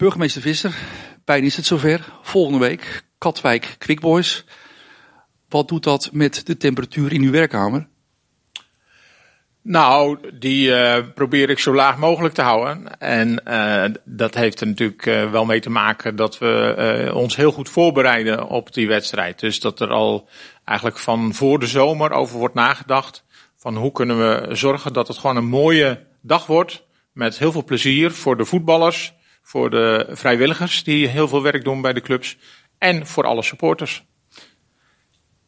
Burgemeester 0.00 0.42
Visser, 0.42 0.74
bijna 1.24 1.46
is 1.46 1.56
het 1.56 1.66
zover. 1.66 2.12
Volgende 2.22 2.58
week 2.58 3.02
Katwijk 3.18 3.74
Quickboys. 3.78 4.44
Wat 5.48 5.68
doet 5.68 5.82
dat 5.82 6.10
met 6.12 6.46
de 6.46 6.56
temperatuur 6.56 7.12
in 7.12 7.22
uw 7.22 7.30
werkkamer? 7.30 7.88
Nou, 9.62 10.18
die 10.38 10.68
uh, 10.68 10.96
probeer 11.14 11.50
ik 11.50 11.58
zo 11.58 11.74
laag 11.74 11.98
mogelijk 11.98 12.34
te 12.34 12.42
houden. 12.42 12.98
En 12.98 13.42
uh, 13.48 13.84
dat 14.04 14.34
heeft 14.34 14.60
er 14.60 14.66
natuurlijk 14.66 15.06
uh, 15.06 15.30
wel 15.30 15.44
mee 15.44 15.60
te 15.60 15.70
maken 15.70 16.16
dat 16.16 16.38
we 16.38 17.10
ons 17.14 17.36
heel 17.36 17.52
goed 17.52 17.68
voorbereiden 17.68 18.48
op 18.48 18.72
die 18.72 18.88
wedstrijd. 18.88 19.40
Dus 19.40 19.60
dat 19.60 19.80
er 19.80 19.90
al 19.90 20.28
eigenlijk 20.64 20.98
van 20.98 21.34
voor 21.34 21.58
de 21.58 21.66
zomer 21.66 22.10
over 22.10 22.38
wordt 22.38 22.54
nagedacht. 22.54 23.24
Van 23.56 23.76
hoe 23.76 23.92
kunnen 23.92 24.18
we 24.18 24.54
zorgen 24.54 24.92
dat 24.92 25.08
het 25.08 25.18
gewoon 25.18 25.36
een 25.36 25.48
mooie 25.48 26.06
dag 26.20 26.46
wordt. 26.46 26.86
Met 27.12 27.38
heel 27.38 27.52
veel 27.52 27.64
plezier 27.64 28.10
voor 28.10 28.36
de 28.36 28.44
voetballers, 28.44 29.14
voor 29.50 29.70
de 29.70 30.06
vrijwilligers 30.10 30.84
die 30.84 31.06
heel 31.06 31.28
veel 31.28 31.42
werk 31.42 31.64
doen 31.64 31.80
bij 31.80 31.92
de 31.92 32.00
clubs. 32.00 32.36
En 32.78 33.06
voor 33.06 33.24
alle 33.24 33.42
supporters. 33.42 34.04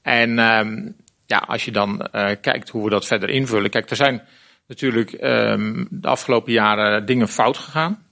En 0.02 0.38
um, 0.38 0.96
ja, 1.26 1.38
als 1.38 1.64
je 1.64 1.70
dan 1.70 2.08
uh, 2.12 2.30
kijkt 2.40 2.68
hoe 2.68 2.84
we 2.84 2.90
dat 2.90 3.06
verder 3.06 3.28
invullen. 3.28 3.70
Kijk, 3.70 3.90
er 3.90 3.96
zijn 3.96 4.22
natuurlijk 4.66 5.12
um, 5.12 5.86
de 5.90 6.08
afgelopen 6.08 6.52
jaren 6.52 7.06
dingen 7.06 7.28
fout 7.28 7.56
gegaan. 7.56 8.06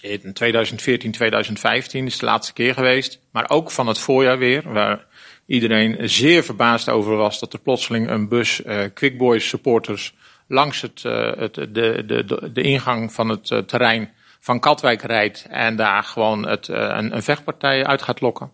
In 0.00 0.32
2014, 0.32 1.12
2015 1.12 2.06
is 2.06 2.18
de 2.18 2.26
laatste 2.26 2.52
keer 2.52 2.74
geweest. 2.74 3.20
Maar 3.30 3.50
ook 3.50 3.70
van 3.70 3.86
het 3.86 3.98
voorjaar 3.98 4.38
weer. 4.38 4.72
Waar 4.72 5.06
iedereen 5.46 6.08
zeer 6.08 6.44
verbaasd 6.44 6.88
over 6.88 7.16
was 7.16 7.40
dat 7.40 7.52
er 7.52 7.60
plotseling 7.60 8.08
een 8.08 8.28
bus 8.28 8.64
uh, 8.64 8.84
Quickboys 8.94 9.48
supporters 9.48 10.14
langs 10.46 10.80
het, 10.80 11.02
uh, 11.06 11.32
het, 11.36 11.54
de, 11.54 12.02
de, 12.06 12.50
de, 12.52 12.62
ingang 12.62 13.12
van 13.12 13.28
het 13.28 13.68
terrein 13.68 14.12
van 14.42 14.60
Katwijk 14.60 15.02
rijdt. 15.02 15.46
En 15.48 15.76
daar 15.76 16.02
gewoon 16.02 16.46
het, 16.46 16.68
een, 16.68 17.14
een 17.14 17.22
vechtpartij 17.22 17.86
uit 17.86 18.02
gaat 18.02 18.20
lokken. 18.20 18.50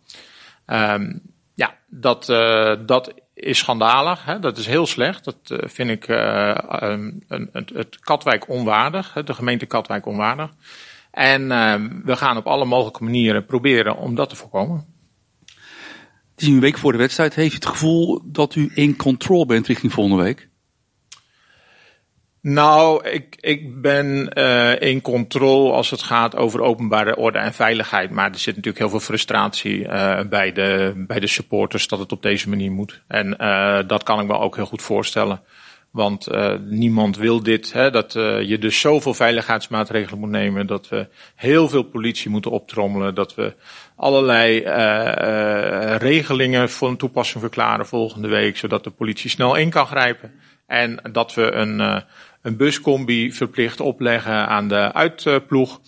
Um, 0.67 1.21
ja, 1.55 1.75
dat, 1.87 2.27
dat 2.87 3.15
is 3.35 3.59
schandalig. 3.59 4.25
Hè? 4.25 4.39
Dat 4.39 4.59
is 4.59 4.67
heel 4.67 4.87
slecht. 4.87 5.25
Dat 5.25 5.37
uh, 5.49 5.59
vind 5.63 5.91
ik 5.91 6.09
um, 6.09 7.25
het, 7.29 7.71
het 7.75 7.99
Katwijk 8.01 8.49
onwaardig. 8.49 9.13
De 9.13 9.35
gemeente 9.35 9.67
Katwijk 9.67 10.07
onwaardig. 10.07 10.51
En 11.11 11.43
uh, 11.43 11.75
we 12.05 12.17
gaan 12.17 12.37
op 12.37 12.47
alle 12.47 12.65
mogelijke 12.65 13.05
manieren 13.05 13.47
proberen 13.47 13.97
om 13.97 14.15
dat 14.15 14.29
te 14.29 14.37
voorkomen. 14.37 14.87
Het 16.31 16.47
is 16.47 16.49
een 16.49 16.61
week 16.61 16.79
voor 16.79 16.93
de 16.93 16.99
wedstrijd. 16.99 17.35
Heeft 17.35 17.53
u 17.53 17.55
het 17.55 17.67
gevoel 17.67 18.21
dat 18.25 18.55
u 18.55 18.71
in 18.75 18.97
control 18.97 19.47
bent 19.47 19.67
richting 19.67 19.93
volgende 19.93 20.23
week? 20.23 20.48
Nou, 22.49 23.09
ik, 23.09 23.37
ik 23.41 23.81
ben 23.81 24.31
uh, 24.35 24.81
in 24.81 25.01
controle 25.01 25.73
als 25.73 25.91
het 25.91 26.03
gaat 26.03 26.37
over 26.37 26.61
openbare 26.61 27.17
orde 27.17 27.39
en 27.39 27.55
veiligheid. 27.55 28.11
Maar 28.11 28.31
er 28.31 28.39
zit 28.39 28.57
natuurlijk 28.57 28.79
heel 28.79 28.89
veel 28.89 29.01
frustratie 29.07 29.79
uh, 29.79 30.21
bij, 30.29 30.53
de, 30.53 30.93
bij 30.97 31.21
de 31.21 31.27
supporters 31.27 31.89
dat 31.89 31.99
het 31.99 32.13
op 32.13 32.23
deze 32.23 32.49
manier 32.49 32.71
moet. 32.71 33.03
En 33.07 33.37
uh, 33.41 33.79
dat 33.87 34.03
kan 34.03 34.21
ik 34.21 34.27
me 34.27 34.39
ook 34.39 34.57
heel 34.57 34.67
goed 34.67 34.83
voorstellen. 34.83 35.41
Want 35.91 36.29
niemand 36.65 37.17
wil 37.17 37.43
dit, 37.43 37.73
hè, 37.73 37.91
dat 37.91 38.13
je 38.43 38.57
dus 38.61 38.81
zoveel 38.81 39.15
veiligheidsmaatregelen 39.15 40.19
moet 40.19 40.31
nemen, 40.31 40.67
dat 40.67 40.89
we 40.89 41.09
heel 41.35 41.69
veel 41.69 41.83
politie 41.83 42.31
moeten 42.31 42.51
optrommelen, 42.51 43.15
dat 43.15 43.35
we 43.35 43.55
allerlei 43.97 44.59
regelingen 45.97 46.71
voor 46.71 46.89
een 46.89 46.97
toepassing 46.97 47.43
verklaren 47.43 47.87
volgende 47.87 48.29
week, 48.29 48.57
zodat 48.57 48.85
de 48.85 48.91
politie 48.91 49.31
snel 49.31 49.55
in 49.55 49.71
kan 49.71 49.87
grijpen. 49.87 50.33
En 50.67 51.01
dat 51.13 51.35
we 51.35 51.53
een 51.53 52.05
een 52.43 52.57
buscombi 52.57 53.33
verplicht 53.33 53.81
opleggen 53.81 54.49
aan 54.49 54.69
de 54.69 54.93
uitploeg, 54.93 55.81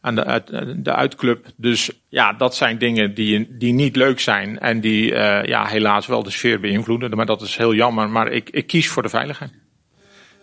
aan 0.00 0.14
de, 0.14 0.24
uit, 0.24 0.46
de 0.84 0.94
uitclub. 0.94 1.46
Dus 1.56 1.90
ja, 2.08 2.32
dat 2.32 2.54
zijn 2.54 2.78
dingen 2.78 3.14
die, 3.14 3.56
die 3.58 3.72
niet 3.72 3.96
leuk 3.96 4.20
zijn 4.20 4.58
en 4.58 4.80
die 4.80 5.10
uh, 5.10 5.44
ja, 5.44 5.66
helaas 5.66 6.06
wel 6.06 6.22
de 6.22 6.30
sfeer 6.30 6.60
beïnvloeden. 6.60 7.16
Maar 7.16 7.26
dat 7.26 7.42
is 7.42 7.56
heel 7.56 7.74
jammer, 7.74 8.08
maar 8.08 8.32
ik, 8.32 8.50
ik 8.50 8.66
kies 8.66 8.88
voor 8.88 9.02
de 9.02 9.08
veiligheid. 9.08 9.52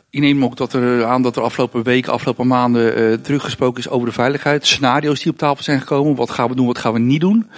Ik 0.09 0.19
neem 0.19 0.43
ook 0.43 0.57
dat 0.57 0.73
er 0.73 1.05
aan 1.05 1.21
dat 1.21 1.35
er 1.35 1.41
afgelopen 1.41 1.83
weken, 1.83 2.11
afgelopen 2.11 2.47
maanden 2.47 2.99
uh, 2.99 3.13
teruggesproken 3.13 3.79
is 3.79 3.89
over 3.89 4.07
de 4.07 4.13
veiligheid. 4.13 4.65
Scenario's 4.65 5.21
die 5.21 5.31
op 5.31 5.37
tafel 5.37 5.63
zijn 5.63 5.79
gekomen. 5.79 6.15
Wat 6.15 6.29
gaan 6.29 6.49
we 6.49 6.55
doen, 6.55 6.65
wat 6.65 6.77
gaan 6.77 6.93
we 6.93 6.99
niet 6.99 7.21
doen? 7.21 7.49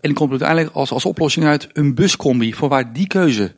En 0.00 0.10
dan 0.10 0.14
komt 0.14 0.30
uiteindelijk 0.30 0.74
als, 0.74 0.90
als 0.90 1.04
oplossing 1.04 1.46
uit 1.46 1.68
een 1.72 1.94
buscombi. 1.94 2.54
Voor 2.54 2.68
waar 2.68 2.92
die 2.92 3.06
keuze? 3.06 3.54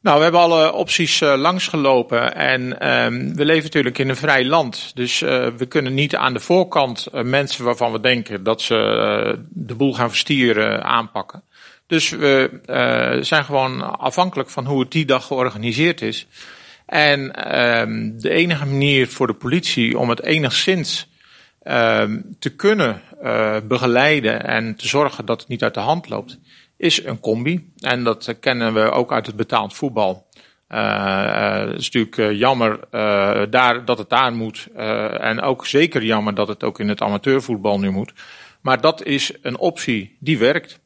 Nou, 0.00 0.16
we 0.16 0.22
hebben 0.22 0.40
alle 0.40 0.72
opties 0.72 1.20
uh, 1.20 1.34
langsgelopen 1.36 2.34
en 2.34 2.90
um, 2.90 3.34
we 3.34 3.44
leven 3.44 3.62
natuurlijk 3.62 3.98
in 3.98 4.08
een 4.08 4.16
vrij 4.16 4.44
land. 4.44 4.90
Dus 4.94 5.20
uh, 5.20 5.46
we 5.56 5.66
kunnen 5.66 5.94
niet 5.94 6.16
aan 6.16 6.32
de 6.32 6.40
voorkant 6.40 7.08
uh, 7.12 7.22
mensen 7.22 7.64
waarvan 7.64 7.92
we 7.92 8.00
denken 8.00 8.42
dat 8.42 8.62
ze 8.62 9.38
de 9.48 9.74
boel 9.74 9.94
gaan 9.94 10.08
verstieren 10.08 10.84
aanpakken. 10.84 11.42
Dus 11.86 12.10
we 12.10 12.60
zijn 13.20 13.44
gewoon 13.44 13.98
afhankelijk 13.98 14.50
van 14.50 14.66
hoe 14.66 14.80
het 14.80 14.90
die 14.90 15.04
dag 15.04 15.26
georganiseerd 15.26 16.02
is. 16.02 16.26
En 16.86 17.54
um, 17.80 18.20
de 18.20 18.30
enige 18.30 18.66
manier 18.66 19.08
voor 19.08 19.26
de 19.26 19.34
politie 19.34 19.98
om 19.98 20.08
het 20.08 20.22
enigszins 20.22 21.08
um, 21.62 22.36
te 22.38 22.50
kunnen 22.50 23.02
begeleiden 23.68 24.44
en 24.44 24.76
te 24.76 24.88
zorgen 24.88 25.24
dat 25.24 25.40
het 25.40 25.48
niet 25.48 25.62
uit 25.62 25.74
de 25.74 25.80
hand 25.80 26.08
loopt, 26.08 26.38
is 26.78 27.04
een 27.04 27.20
combi. 27.20 27.72
En 27.78 28.04
dat 28.04 28.36
kennen 28.40 28.74
we 28.74 28.90
ook 28.90 29.12
uit 29.12 29.26
het 29.26 29.36
betaald 29.36 29.74
voetbal. 29.74 30.26
Uh, 30.68 31.66
het 31.66 31.78
is 31.78 31.90
natuurlijk 31.90 32.16
uh, 32.16 32.38
jammer 32.38 32.80
uh, 32.92 33.42
daar, 33.50 33.84
dat 33.84 33.98
het 33.98 34.08
daar 34.08 34.32
moet. 34.32 34.68
en 35.20 35.40
ook 35.40 35.66
zeker 35.66 36.02
jammer 36.02 36.34
dat 36.34 36.48
het 36.48 36.64
ook 36.64 36.80
in 36.80 36.88
het 36.88 37.00
amateurvoetbal 37.00 37.78
nu 37.78 37.90
moet. 37.90 38.12
Maar 38.60 38.80
dat 38.80 39.02
is 39.02 39.32
een 39.42 39.58
optie 39.58 40.16
die 40.20 40.38
werkt. 40.38 40.80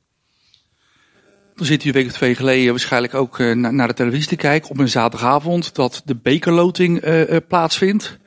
Dan 1.55 1.67
zit 1.67 1.85
u 1.85 1.87
een 1.87 1.95
week 1.95 2.07
of 2.07 2.13
twee 2.13 2.35
geleden 2.35 2.71
waarschijnlijk 2.71 3.15
ook 3.15 3.39
naar 3.55 3.89
de 3.89 3.95
televisie 3.95 4.29
te 4.29 4.37
kijken 4.37 4.71
op 4.71 4.79
een 4.79 4.89
zaterdagavond 4.89 5.75
dat 5.75 6.03
de 6.05 6.17
bekerloting 6.17 7.01
plaatsvindt. 7.49 8.19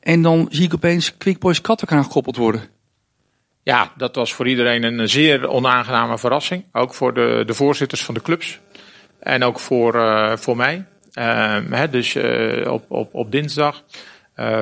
En 0.00 0.22
dan 0.22 0.46
zie 0.50 0.64
ik 0.64 0.74
opeens 0.74 1.16
Quick 1.16 1.38
Boys 1.38 1.60
Katwijk 1.60 1.92
aangekoppeld 1.92 2.36
worden. 2.36 2.73
Ja, 3.64 3.92
dat 3.96 4.14
was 4.14 4.34
voor 4.34 4.48
iedereen 4.48 4.82
een 4.82 5.08
zeer 5.08 5.48
onaangename 5.48 6.18
verrassing. 6.18 6.64
Ook 6.72 6.94
voor 6.94 7.14
de, 7.14 7.42
de 7.46 7.54
voorzitters 7.54 8.04
van 8.04 8.14
de 8.14 8.22
clubs. 8.22 8.60
En 9.18 9.42
ook 9.44 9.60
voor, 9.60 9.94
uh, 9.94 10.36
voor 10.36 10.56
mij. 10.56 10.84
Uh, 11.18 11.56
hè, 11.70 11.88
dus 11.88 12.14
uh, 12.14 12.72
op, 12.72 12.84
op, 12.90 13.14
op 13.14 13.30
dinsdag, 13.30 13.82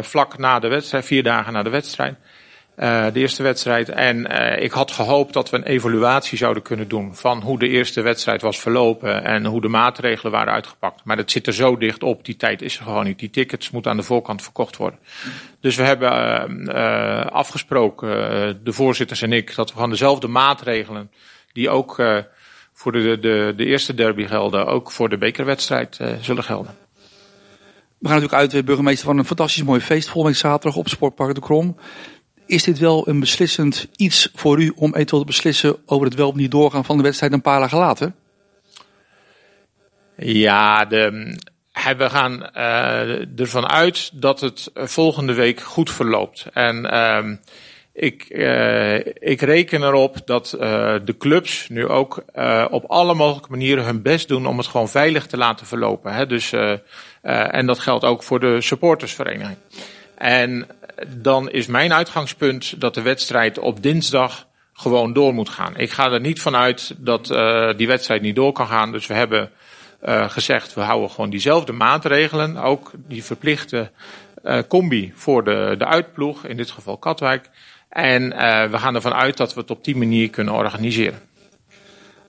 vlak 0.00 0.38
na 0.38 0.58
de 0.58 0.68
wedstrijd, 0.68 1.04
vier 1.04 1.22
dagen 1.22 1.52
na 1.52 1.62
de 1.62 1.70
wedstrijd. 1.70 2.16
Uh, 2.78 3.06
de 3.12 3.20
eerste 3.20 3.42
wedstrijd. 3.42 3.88
En 3.88 4.32
uh, 4.32 4.62
ik 4.62 4.72
had 4.72 4.90
gehoopt 4.90 5.32
dat 5.32 5.50
we 5.50 5.56
een 5.56 5.62
evaluatie 5.62 6.38
zouden 6.38 6.62
kunnen 6.62 6.88
doen 6.88 7.16
van 7.16 7.42
hoe 7.42 7.58
de 7.58 7.68
eerste 7.68 8.00
wedstrijd 8.00 8.42
was 8.42 8.60
verlopen 8.60 9.24
en 9.24 9.44
hoe 9.44 9.60
de 9.60 9.68
maatregelen 9.68 10.32
waren 10.32 10.52
uitgepakt. 10.52 11.04
Maar 11.04 11.16
dat 11.16 11.30
zit 11.30 11.46
er 11.46 11.52
zo 11.52 11.76
dicht 11.76 12.02
op, 12.02 12.24
die 12.24 12.36
tijd 12.36 12.62
is 12.62 12.78
er 12.78 12.84
gewoon 12.84 13.04
niet. 13.04 13.18
Die 13.18 13.30
tickets 13.30 13.70
moeten 13.70 13.90
aan 13.90 13.96
de 13.96 14.02
voorkant 14.02 14.42
verkocht 14.42 14.76
worden. 14.76 14.98
Dus 15.60 15.76
we 15.76 15.82
hebben 15.82 16.68
uh, 16.68 17.26
afgesproken, 17.26 18.08
de 18.64 18.72
voorzitters 18.72 19.22
en 19.22 19.32
ik, 19.32 19.54
dat 19.54 19.68
we 19.68 19.74
gewoon 19.74 19.90
dezelfde 19.90 20.28
maatregelen 20.28 21.10
die 21.52 21.70
ook 21.70 22.02
voor 22.72 22.92
de, 22.92 23.18
de, 23.18 23.52
de 23.56 23.64
eerste 23.64 23.94
derby 23.94 24.26
gelden, 24.26 24.66
ook 24.66 24.90
voor 24.90 25.08
de 25.08 25.18
bekerwedstrijd 25.18 26.00
zullen 26.20 26.44
gelden. 26.44 26.74
We 27.98 28.08
gaan 28.08 28.20
natuurlijk 28.20 28.54
uit, 28.54 28.64
burgemeester, 28.64 29.06
van 29.06 29.18
een 29.18 29.24
fantastisch 29.24 29.62
mooi 29.62 29.80
feest 29.80 30.08
volgende 30.08 30.36
zaterdag 30.36 30.76
op 30.76 30.88
Sportpark 30.88 31.34
de 31.34 31.40
Krom. 31.40 31.76
Is 32.52 32.62
dit 32.62 32.78
wel 32.78 33.08
een 33.08 33.20
beslissend 33.20 33.88
iets 33.96 34.30
voor 34.34 34.60
u 34.60 34.72
om 34.76 34.92
eventueel 34.94 35.20
te 35.20 35.26
beslissen 35.26 35.76
over 35.86 36.06
het 36.06 36.14
wel 36.14 36.28
of 36.28 36.34
niet 36.34 36.50
doorgaan 36.50 36.84
van 36.84 36.96
de 36.96 37.02
wedstrijd 37.02 37.32
een 37.32 37.42
paar 37.42 37.60
dagen 37.60 37.78
later? 37.78 38.12
Ja, 40.16 40.86
we 41.96 42.10
gaan 42.10 42.50
uh, 42.56 43.40
ervan 43.40 43.68
uit 43.68 44.10
dat 44.14 44.40
het 44.40 44.70
volgende 44.74 45.34
week 45.34 45.60
goed 45.60 45.90
verloopt. 45.90 46.46
En 46.52 46.84
uh, 46.92 47.36
ik, 47.92 48.26
uh, 48.28 48.96
ik 49.14 49.40
reken 49.40 49.82
erop 49.82 50.26
dat 50.26 50.54
uh, 50.54 50.60
de 51.04 51.16
clubs 51.18 51.68
nu 51.68 51.88
ook 51.88 52.24
op 52.70 52.84
alle 52.84 53.14
mogelijke 53.14 53.50
manieren 53.50 53.84
hun 53.84 54.02
best 54.02 54.28
doen 54.28 54.46
om 54.46 54.58
het 54.58 54.66
gewoon 54.66 54.88
veilig 54.88 55.26
te 55.26 55.36
laten 55.36 55.66
verlopen. 55.66 56.14
Hè? 56.14 56.26
Dus, 56.26 56.52
en 57.22 57.66
dat 57.66 57.78
geldt 57.78 58.04
ook 58.04 58.22
voor 58.22 58.40
de 58.40 58.60
supportersvereniging. 58.60 59.56
En 60.14 60.66
dan 61.08 61.50
is 61.50 61.66
mijn 61.66 61.92
uitgangspunt 61.92 62.80
dat 62.80 62.94
de 62.94 63.02
wedstrijd 63.02 63.58
op 63.58 63.82
dinsdag 63.82 64.46
gewoon 64.72 65.12
door 65.12 65.34
moet 65.34 65.48
gaan. 65.48 65.76
Ik 65.76 65.90
ga 65.90 66.10
er 66.10 66.20
niet 66.20 66.40
vanuit 66.40 66.94
dat 66.98 67.30
uh, 67.30 67.76
die 67.76 67.86
wedstrijd 67.86 68.22
niet 68.22 68.34
door 68.34 68.52
kan 68.52 68.66
gaan. 68.66 68.92
Dus 68.92 69.06
we 69.06 69.14
hebben 69.14 69.50
uh, 70.04 70.30
gezegd, 70.30 70.74
we 70.74 70.80
houden 70.80 71.10
gewoon 71.10 71.30
diezelfde 71.30 71.72
maatregelen. 71.72 72.56
Ook 72.56 72.90
die 73.08 73.24
verplichte 73.24 73.90
uh, 74.44 74.58
combi 74.68 75.12
voor 75.14 75.44
de, 75.44 75.74
de 75.78 75.86
uitploeg, 75.86 76.44
in 76.44 76.56
dit 76.56 76.70
geval 76.70 76.96
Katwijk. 76.96 77.50
En 77.88 78.28
we 78.70 78.78
gaan 78.78 78.94
ervan 78.94 79.14
uit 79.14 79.36
dat 79.36 79.54
we 79.54 79.60
het 79.60 79.70
op 79.70 79.84
die 79.84 79.96
manier 79.96 80.30
kunnen 80.30 80.54
organiseren. 80.54 81.20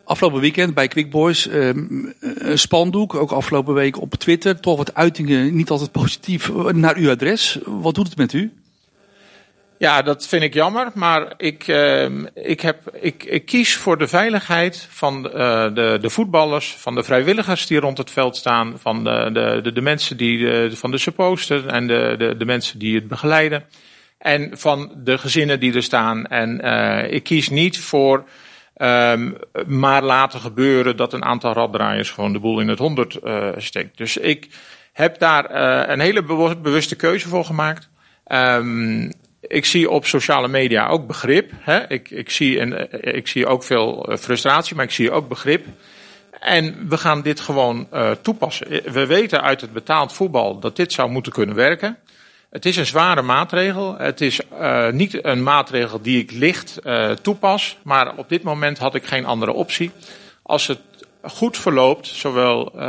Afgelopen 0.06 0.40
weekend 0.40 0.74
bij 0.74 0.88
Quick 0.88 1.10
Boys 1.10 1.46
een 1.46 2.16
spandoek, 2.54 3.14
ook 3.14 3.32
afgelopen 3.32 3.74
week 3.74 4.02
op 4.02 4.14
Twitter. 4.14 4.60
Toch 4.60 4.78
wat 4.78 4.94
uitingen, 4.94 5.56
niet 5.56 5.70
altijd 5.70 5.92
positief, 5.92 6.52
naar 6.72 6.96
uw 6.96 7.10
adres. 7.10 7.60
Wat 7.66 7.96
doet 7.96 8.08
het 8.08 8.18
met 8.18 8.34
u? 8.34 8.54
Ja, 9.78 10.02
dat 10.02 10.28
vind 10.28 10.44
ik 10.44 10.54
jammer, 10.54 10.92
maar 10.94 11.34
ik, 11.38 11.68
uh, 11.68 12.10
ik, 12.34 12.62
heb, 12.62 12.98
ik, 13.02 13.24
ik 13.24 13.46
kies 13.46 13.76
voor 13.76 13.98
de 13.98 14.08
veiligheid 14.08 14.88
van 14.90 15.26
uh, 15.26 15.32
de, 15.74 15.98
de 16.02 16.10
voetballers, 16.10 16.76
van 16.78 16.96
de 16.96 17.04
vrijwilligers 17.04 17.68
die 17.68 17.80
rond 17.80 17.98
het 17.98 18.12
veld 18.12 18.36
staan, 18.36 18.80
van 18.80 19.04
de, 19.04 19.30
de, 19.64 19.72
de, 19.72 19.82
mensen 19.82 20.18
die, 20.18 20.70
van 20.72 20.92
de 20.92 20.98
supporters 20.98 21.66
en 21.66 21.88
de, 21.88 22.16
de, 22.18 22.38
de 22.38 22.46
mensen 22.46 22.80
die 22.80 22.96
het 22.96 23.08
begeleiden. 23.08 23.64
En 24.18 24.58
van 24.58 24.92
de 24.98 25.18
gezinnen 25.18 25.60
die 25.60 25.74
er 25.74 25.84
staan. 25.84 26.26
En 26.26 26.60
ik 27.14 27.24
kies 27.24 27.50
niet 27.50 27.80
voor 27.80 28.24
um, 28.78 29.38
maar 29.68 30.04
laten 30.04 30.40
gebeuren 30.40 30.98
dat 30.98 31.14
een 31.14 31.26
aantal 31.26 31.54
raddraaiers 31.54 32.12
gewoon 32.12 32.34
de 32.34 32.40
boel 32.40 32.60
in 32.60 32.68
het 32.68 32.80
honderd 32.80 33.20
uh, 33.24 33.48
steekt. 33.58 33.98
Dus 33.98 34.18
ik 34.18 34.48
heb 34.94 35.20
daar 35.20 35.52
uh, 35.52 35.90
een 35.94 36.00
hele 36.00 36.24
bewuste 36.62 36.96
keuze 36.96 37.28
voor 37.28 37.46
gemaakt. 37.46 37.90
Um, 38.28 39.12
ik 39.42 39.66
zie 39.66 39.90
op 39.90 40.06
sociale 40.06 40.48
media 40.48 40.88
ook 40.88 41.08
begrip. 41.08 41.52
Hè? 41.60 41.90
Ik, 41.90 42.10
ik, 42.10 42.30
zie 42.30 42.60
en, 42.60 42.92
ik 43.16 43.28
zie 43.28 43.48
ook 43.48 43.64
veel 43.64 44.16
frustratie, 44.20 44.76
maar 44.76 44.86
ik 44.86 44.92
zie 44.92 45.12
ook 45.12 45.28
begrip. 45.28 45.66
En 46.40 46.90
we 46.90 46.98
gaan 46.98 47.22
dit 47.22 47.40
gewoon 47.40 47.88
toepassen. 48.22 48.68
We 48.94 49.06
weten 49.06 49.42
uit 49.42 49.62
het 49.62 49.74
betaald 49.74 50.14
voetbal 50.14 50.60
dat 50.60 50.76
dit 50.76 50.92
zou 50.92 51.10
moeten 51.10 51.32
kunnen 51.32 51.56
werken. 51.56 51.98
Het 52.54 52.66
is 52.66 52.78
een 52.78 52.86
zware 52.86 53.22
maatregel. 53.22 53.98
Het 53.98 54.22
is 54.22 54.42
uh, 54.62 54.90
niet 54.90 55.26
een 55.26 55.44
maatregel 55.44 56.02
die 56.02 56.22
ik 56.22 56.32
licht 56.32 56.80
uh, 56.84 57.10
toepas. 57.10 57.78
Maar 57.84 58.16
op 58.16 58.30
dit 58.30 58.44
moment 58.44 58.78
had 58.78 58.96
ik 58.96 59.06
geen 59.06 59.26
andere 59.26 59.54
optie. 59.54 59.92
Als 60.44 60.68
het 60.68 60.80
goed 61.22 61.58
verloopt, 61.58 62.08
zowel 62.08 62.72
uh, 62.76 62.82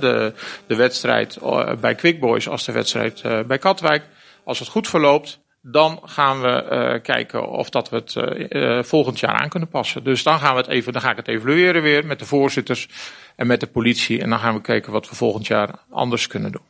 de, 0.00 0.32
de 0.66 0.74
wedstrijd 0.74 1.38
bij 1.80 1.94
Quick 1.94 2.20
Boys 2.20 2.48
als 2.48 2.64
de 2.64 2.72
wedstrijd 2.72 3.22
bij 3.46 3.58
Katwijk. 3.58 4.04
Als 4.44 4.58
het 4.58 4.68
goed 4.68 4.88
verloopt, 4.88 5.40
dan 5.62 6.00
gaan 6.04 6.40
we 6.40 7.00
kijken 7.02 7.48
of 7.48 7.70
dat 7.70 7.88
we 7.88 7.96
het 7.96 8.86
volgend 8.86 9.20
jaar 9.20 9.34
aan 9.34 9.48
kunnen 9.48 9.68
passen. 9.68 10.04
Dus 10.04 10.22
dan, 10.22 10.38
gaan 10.38 10.54
we 10.54 10.60
het 10.60 10.70
even, 10.70 10.92
dan 10.92 11.02
ga 11.02 11.10
ik 11.10 11.16
het 11.16 11.28
evalueren 11.28 11.82
weer 11.82 12.06
met 12.06 12.18
de 12.18 12.26
voorzitters 12.26 12.88
en 13.36 13.46
met 13.46 13.60
de 13.60 13.66
politie. 13.66 14.20
En 14.20 14.30
dan 14.30 14.38
gaan 14.38 14.54
we 14.54 14.60
kijken 14.60 14.92
wat 14.92 15.08
we 15.08 15.14
volgend 15.14 15.46
jaar 15.46 15.70
anders 15.90 16.26
kunnen 16.26 16.52
doen. 16.52 16.69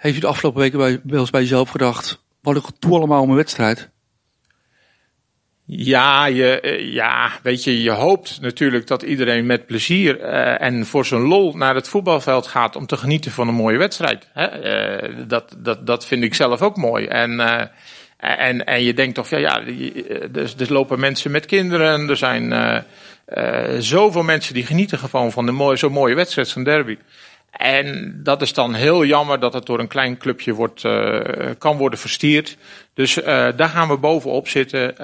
Heeft 0.00 0.16
u 0.16 0.20
de 0.20 0.26
afgelopen 0.26 0.60
weken 0.60 0.78
bij, 0.78 1.00
bij 1.30 1.40
jezelf 1.40 1.70
gedacht, 1.70 2.22
wat 2.42 2.56
ik 2.56 2.62
toe 2.78 2.96
allemaal 2.96 3.22
om 3.22 3.30
een 3.30 3.36
wedstrijd? 3.36 3.90
Ja, 5.64 6.26
je, 6.26 6.60
eh, 6.60 6.92
ja, 6.92 7.30
weet 7.42 7.64
je, 7.64 7.82
je 7.82 7.90
hoopt 7.90 8.40
natuurlijk 8.40 8.86
dat 8.86 9.02
iedereen 9.02 9.46
met 9.46 9.66
plezier 9.66 10.20
uh, 10.20 10.60
en 10.60 10.86
voor 10.86 11.06
zijn 11.06 11.20
lol 11.20 11.56
naar 11.56 11.74
het 11.74 11.88
voetbalveld 11.88 12.46
gaat 12.46 12.76
om 12.76 12.86
te 12.86 12.96
genieten 12.96 13.30
van 13.30 13.48
een 13.48 13.54
mooie 13.54 13.78
wedstrijd. 13.78 14.28
Hè? 14.32 15.02
Uh, 15.02 15.16
dat, 15.26 15.56
dat, 15.58 15.86
dat 15.86 16.06
vind 16.06 16.24
ik 16.24 16.34
zelf 16.34 16.62
ook 16.62 16.76
mooi. 16.76 17.06
En, 17.06 17.40
en, 18.16 18.64
en 18.66 18.82
je 18.82 18.94
denkt 18.94 19.14
toch, 19.14 19.28
ja, 19.28 19.38
ja 19.38 19.62
er, 20.34 20.54
er 20.58 20.72
lopen 20.72 21.00
mensen 21.00 21.30
met 21.30 21.46
kinderen, 21.46 22.08
er 22.08 22.16
zijn 22.16 22.84
zoveel 23.78 24.22
mensen 24.22 24.54
die 24.54 24.66
genieten 24.66 24.98
gewoon 24.98 25.32
van 25.32 25.46
de 25.46 25.52
mooie, 25.52 25.76
zo'n 25.76 25.92
mooie 25.92 26.14
wedstrijd, 26.14 26.48
zo'n 26.48 26.64
derby. 26.64 26.96
En 27.50 28.20
dat 28.22 28.42
is 28.42 28.52
dan 28.52 28.74
heel 28.74 29.04
jammer 29.04 29.40
dat 29.40 29.52
het 29.52 29.66
door 29.66 29.78
een 29.78 29.88
klein 29.88 30.18
clubje 30.18 30.54
wordt, 30.54 30.84
uh, 30.84 31.20
kan 31.58 31.76
worden 31.76 31.98
verstierd. 31.98 32.56
Dus 32.94 33.18
uh, 33.18 33.24
daar 33.56 33.68
gaan 33.68 33.88
we 33.88 33.96
bovenop 33.96 34.48
zitten. 34.48 34.90
Uh, 34.90 34.96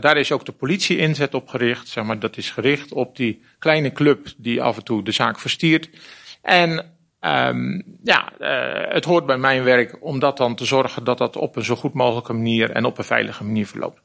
daar 0.00 0.16
is 0.16 0.32
ook 0.32 0.44
de 0.44 0.52
politie 0.52 0.98
inzet 0.98 1.34
op 1.34 1.48
gericht. 1.48 1.88
Zeg 1.88 2.04
maar, 2.04 2.18
dat 2.18 2.36
is 2.36 2.50
gericht 2.50 2.92
op 2.92 3.16
die 3.16 3.42
kleine 3.58 3.92
club 3.92 4.26
die 4.36 4.62
af 4.62 4.76
en 4.76 4.84
toe 4.84 5.04
de 5.04 5.12
zaak 5.12 5.38
verstiert. 5.38 5.88
En 6.42 6.92
um, 7.20 7.84
ja, 8.02 8.32
het 8.88 9.04
hoort 9.04 9.26
bij 9.26 9.38
mijn 9.38 9.64
werk 9.64 9.96
om 10.00 10.18
dat 10.18 10.36
dan 10.36 10.54
te 10.54 10.64
zorgen 10.64 11.04
dat 11.04 11.18
dat 11.18 11.36
op 11.36 11.56
een 11.56 11.64
zo 11.64 11.76
goed 11.76 11.94
mogelijke 11.94 12.32
manier 12.32 12.70
en 12.70 12.84
op 12.84 12.98
een 12.98 13.04
veilige 13.04 13.44
manier 13.44 13.66
verloopt. 13.66 14.00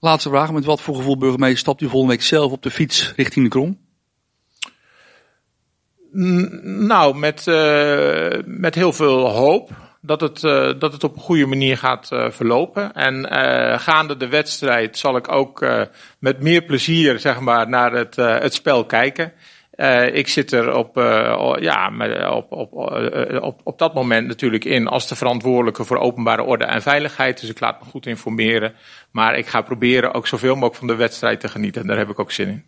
Laatste 0.00 0.28
vraag. 0.28 0.52
Met 0.52 0.64
wat 0.64 0.80
voor 0.80 0.96
gevoel 0.96 1.18
burgemeester 1.18 1.58
stapt 1.58 1.80
u 1.80 1.88
volgende 1.88 2.14
week 2.14 2.22
zelf 2.22 2.52
op 2.52 2.62
de 2.62 2.70
fiets 2.70 3.12
richting 3.16 3.44
de 3.44 3.50
Krom? 3.50 3.78
Nou, 6.12 7.18
met, 7.18 7.46
uh, 7.46 8.28
met 8.44 8.74
heel 8.74 8.92
veel 8.92 9.28
hoop 9.28 9.70
dat 10.00 10.20
het, 10.20 10.42
uh, 10.42 10.72
dat 10.78 10.92
het 10.92 11.04
op 11.04 11.16
een 11.16 11.22
goede 11.22 11.46
manier 11.46 11.78
gaat 11.78 12.10
uh, 12.12 12.30
verlopen. 12.30 12.92
En 12.92 13.26
gaande 13.80 14.16
de 14.16 14.28
wedstrijd 14.28 14.98
zal 14.98 15.16
ik 15.16 15.32
ook 15.32 15.66
met 16.18 16.40
meer 16.40 16.62
plezier 16.62 17.18
zeg 17.18 17.40
maar, 17.40 17.68
naar 17.68 17.92
het, 17.92 18.16
het 18.16 18.54
spel 18.54 18.84
kijken. 18.84 19.32
ik 20.12 20.28
zit 20.28 20.52
er 20.52 20.74
op, 20.74 20.96
ja, 21.60 21.90
op, 22.30 22.52
op, 22.52 22.72
op, 23.40 23.60
op 23.64 23.78
dat 23.78 23.94
moment 23.94 24.26
natuurlijk 24.26 24.64
in 24.64 24.86
als 24.86 25.08
de 25.08 25.16
verantwoordelijke 25.16 25.84
voor 25.84 25.98
openbare 25.98 26.42
orde 26.42 26.64
en 26.64 26.82
veiligheid. 26.82 27.40
Dus 27.40 27.50
ik 27.50 27.60
laat 27.60 27.80
me 27.80 27.90
goed 27.90 28.06
informeren. 28.06 28.74
Maar 29.10 29.38
ik 29.38 29.46
ga 29.46 29.60
proberen 29.60 30.14
ook 30.14 30.26
zoveel 30.26 30.54
mogelijk 30.54 30.76
van 30.76 30.86
de 30.86 30.94
wedstrijd 30.94 31.40
te 31.40 31.48
genieten. 31.48 31.80
En 31.80 31.86
daar 31.86 31.98
heb 31.98 32.10
ik 32.10 32.18
ook 32.18 32.32
zin 32.32 32.48
in. 32.48 32.64